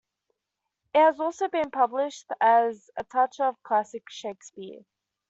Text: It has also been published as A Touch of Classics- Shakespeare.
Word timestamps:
It 0.95 0.97
has 0.99 1.19
also 1.19 1.47
been 1.47 1.69
published 1.69 2.25
as 2.41 2.89
A 2.97 3.03
Touch 3.03 3.39
of 3.39 3.61
Classics- 3.61 4.15
Shakespeare. 4.15 4.83